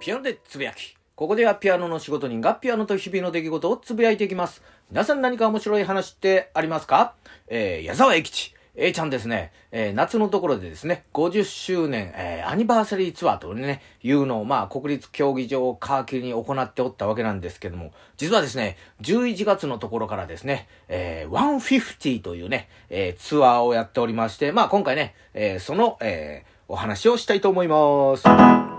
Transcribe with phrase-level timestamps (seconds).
[0.00, 0.96] ピアノでつぶやき。
[1.14, 4.62] ここではピアノの仕事人がピアノと日々の出来事をつぶやいていきます。
[4.90, 7.14] 皆さん何か面白い話ってありますか？
[7.48, 8.54] えー、矢沢永吉。
[8.76, 28.69] A ちゃんですね、えー、夏のところでですね、50周年、えー、アニバーサリーツアーとね、いうのを、まあ、国立競技場を皮切りに行っておったわけなんですけども、実はですね、11月のところからですね、えー、150というね、えー、ツアーをやっておりまして、まあ、今回ね、えー、その、えー、お話をしたいと思います。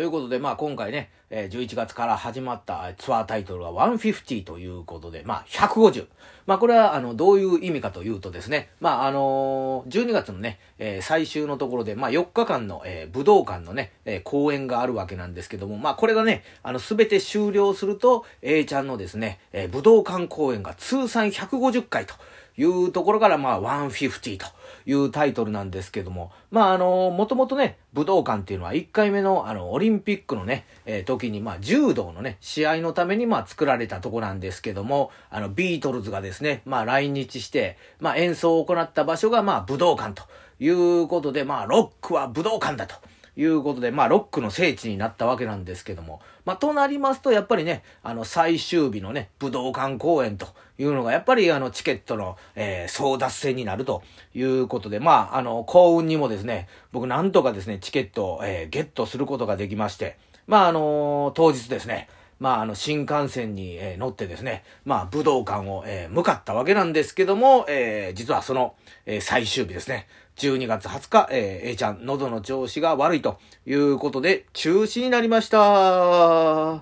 [0.00, 6.06] ということで、まあ今回ね、えー、11月から始まったツアータイトルは150ということで、まあ150。
[6.46, 22.14] まあこれはあのどういう意味かというとですね、まああのー、12月のね、えー、最終のところで、まあ4日間の、えー、武道館のね、えー、公演があるわけなんですけども、まあこれがね、あのすべて終了すると、A ちゃんのですね、えー、武道館公演が通算150回と。
[22.56, 24.46] いうところから、まあ、150と
[24.86, 40.24] いうタイトルなんですけども、まあ、あの、もともとね、武道館っていうのは1回目の、あの、オリンピックのね、えー、時に、まあ、柔道のね、試合のために、まあ、作られたとこなんですけども、あの、ビートルズがですね、まあ、来日して、まあ、演奏を行った場所が、まあ、武道館と
[40.58, 42.96] いうことで、まあ、ロックは武道館だと。
[43.40, 54.02] いうことで、まあ、ロックの聖地になったわけなんですけども、まあ、となりますと、やっぱりね、あの、最終日のね、武道館公演というのが、やっぱり、あの、チケットの、えー、争奪戦になると
[54.34, 62.08] いうことで、まあ、あの、幸運にもですね、僕なんとかですね、チケットを、えー、ゲットすることができまして、まあ、あのー、当日ですね、
[62.40, 70.08] まあ、あの、新幹線に、えー、乗ってですね、まあ、武道館を、えー、向かったわけなんですけども、えー、実はその、えー、最終日ですね、
[70.40, 76.80] 12月20日、えー、A ちゃん、喉の調子が悪いということで、中止になりました。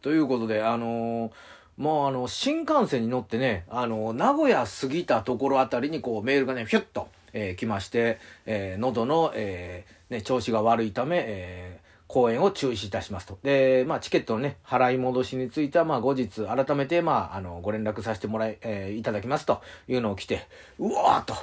[0.00, 1.32] ということで、あのー
[1.76, 11.65] もうあの、新幹線に乗ってね、あの、名古屋過ぎたところあたりにこうメールがね、ひゅっと、えー、来まして、えー、喉の、えー、ね、調子が悪いため、えー、
[12.08, 13.38] 公演を中止いたしますと。
[13.42, 20.46] で、まあ、チケットのね、払い戻しについては、まあ、後日、改めて、まあ、あの、ご連絡させてもらい、えー、いただきますというのを来て、
[20.78, 21.34] うわーと。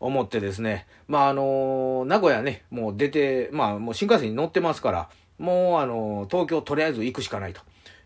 [0.00, 7.60] 思ってですね、まあ、あの名古屋ね、もう出て、まあ、もう新幹線に乗ってますから、もう、あの東京とりあえず行くしかないと。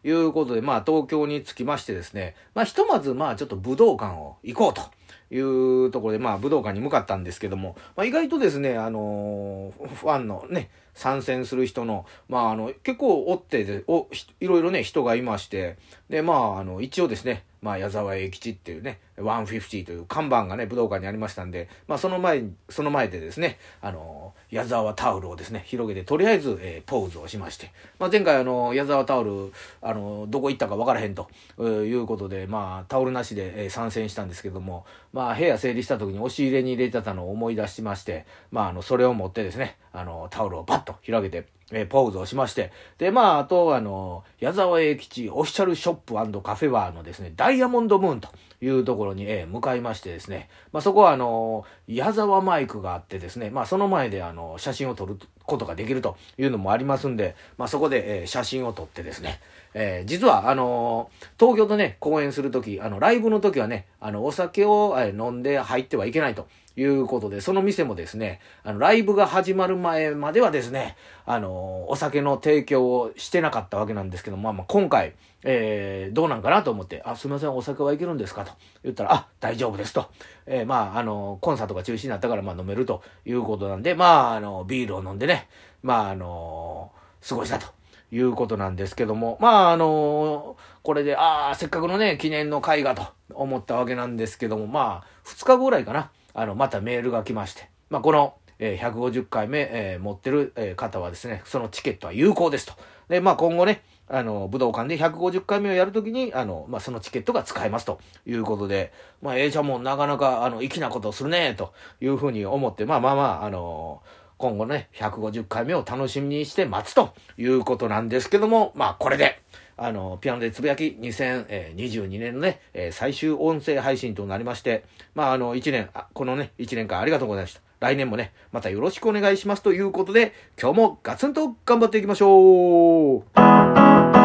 [0.05, 4.83] いうことで、まあ、東京に着きましてですね、まあ、ひとまず、まあ、ちょっと武道館を行こうと。
[5.31, 14.07] いうところで、まあ、武道館に向かったんですけども、まあ、意外とですね、あのー、ファンのね、参戦する人の、まあ、あの、結構おってで、お、
[14.41, 15.77] いろいろね、人がいまして、
[16.15, 48.29] で、まあ、あの、一応ですね、まあ、矢沢永吉っていうね、150という看板がね、武道館にありましたんで、まあ、その前、その前でですね、あの、矢沢タオルをですね、広げて、とりあえず、えー、ポーズをしまして、まあ、前回、あの、矢沢タオル、あの、どこ行ったか分からへんと、いうことで、まあ、タオルなしで、えー、参戦したんですけども、まあ、部屋整理した時に押し入れに入れてたのを思い出しまして、まあ、あの、それを持ってですね、あの、タオルをバッと広げて、え、ポーズをしまして、で、まあ、あと、あの、矢沢永吉オフィシャルショップカフェバーのですね、ダイヤモンドムーンと
[48.61, 59.41] いうところに、え、向かいましてですね、まあ、そこは、あの、矢沢マイクがあってですね、まあ、その前で、あの、写真を撮ることができるというのもありますんで、まあ、そこで、え、写真を撮ってですね、
[59.75, 66.47] えー、実は、あの東京とね、公演するとき、あの、ライブのときはね、あの、お酒を、え飲んで入ってはいけないと。
[66.77, 75.15] いうことで、その店もですね、あの、ライブが始まる前まではですね、あの、お酒の提供をしてなかったわけなんですけど、まあまあ今回、
[75.45, 78.53] えー、どうなんかなと思って、あ、すみません、お酒はいけるんですかと
[78.83, 80.07] 言ったら、あ、大丈夫ですと。
[80.47, 85.49] えー、まあ、あの、コンサートが中止になったから、まあ飲めるということなんで、まあ、あの、ビールを飲んでね、
[85.83, 86.91] まあ、あの、
[87.27, 87.67] 過ごしたと。
[88.15, 96.13] いうことなんですけども、まあ、あのこれで、ああ、せっかくのね、記念の会がと思ったわけなんですけども、まあ、2日後ぐらいかな。
[96.35, 102.75] あの、またメールが来まして、まあ、この、えー、150回目、えー、持ってる、えー、方はですね、そのチケットは有効ですと。
[103.09, 108.01] で、まあ、今後ね、あの、武道館で150回目をやるときに、あの、まあ、そのチケットが使えますと。
[108.27, 108.93] いうことで、
[109.23, 111.73] まあ、A ちゃんもなかなか、あの、粋なことをするね、と。
[112.01, 114.03] いうふうに思って、まあまあまあ、あの
[114.37, 117.15] 今後ね、150回目を楽しみにして待つと。
[117.39, 119.41] いうことなんですけども、まあ、これで、
[119.77, 122.61] あの、ピアノでつぶやき2022年のね、
[122.93, 124.85] 最終音声配信となりまして、
[125.15, 127.61] まあ、あの、1年、このね、1年間ありがとうございました。
[127.81, 134.24] 来年もね、またよろしくお願いしますということで、今日もガツンと頑張っていきましょう